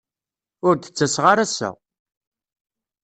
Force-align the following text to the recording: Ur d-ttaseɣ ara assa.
Ur 0.67 0.75
d-ttaseɣ 0.77 1.25
ara 1.31 1.43
assa. 1.45 1.69